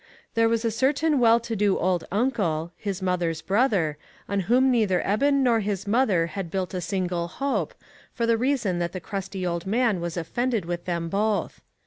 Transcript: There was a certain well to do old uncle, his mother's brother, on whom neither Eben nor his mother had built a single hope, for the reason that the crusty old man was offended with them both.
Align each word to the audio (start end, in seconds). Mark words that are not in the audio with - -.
There 0.33 0.49
was 0.49 0.65
a 0.65 0.71
certain 0.71 1.19
well 1.19 1.39
to 1.41 1.55
do 1.55 1.77
old 1.77 2.05
uncle, 2.11 2.71
his 2.75 3.03
mother's 3.03 3.43
brother, 3.43 3.99
on 4.27 4.39
whom 4.49 4.71
neither 4.71 4.99
Eben 5.05 5.43
nor 5.43 5.59
his 5.59 5.85
mother 5.85 6.25
had 6.25 6.49
built 6.49 6.73
a 6.73 6.81
single 6.81 7.27
hope, 7.27 7.75
for 8.11 8.25
the 8.25 8.35
reason 8.35 8.79
that 8.79 8.93
the 8.93 8.99
crusty 8.99 9.45
old 9.45 9.67
man 9.67 10.01
was 10.01 10.17
offended 10.17 10.65
with 10.65 10.85
them 10.85 11.07
both. 11.07 11.61